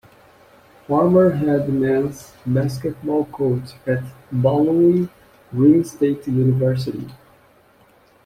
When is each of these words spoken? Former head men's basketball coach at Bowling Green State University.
Former 0.87 1.29
head 1.29 1.69
men's 1.69 2.33
basketball 2.43 3.25
coach 3.25 3.73
at 3.85 4.01
Bowling 4.31 5.09
Green 5.51 5.83
State 5.83 6.25
University. 6.27 7.07